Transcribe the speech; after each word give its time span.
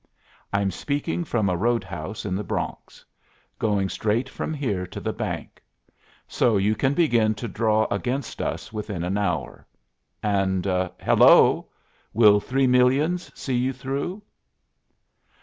I'm 0.51 0.71
speaking 0.71 1.23
from 1.23 1.47
a 1.47 1.55
roadhouse 1.55 2.25
in 2.25 2.33
the 2.33 2.43
Bronx; 2.43 3.05
going 3.59 3.87
straight 3.87 4.27
from 4.27 4.51
here 4.51 4.87
to 4.87 4.99
the 4.99 5.13
bank. 5.13 5.61
So 6.27 6.57
you 6.57 6.73
can 6.73 6.95
begin 6.95 7.35
to 7.35 7.47
draw 7.47 7.85
against 7.91 8.41
us 8.41 8.73
within 8.73 9.03
an 9.03 9.19
hour. 9.19 9.67
And 10.23 10.65
hello! 10.65 11.67
will 12.15 12.39
three 12.39 12.65
millions 12.65 13.29
see 13.39 13.55
you 13.57 13.73
through?" 13.73 14.23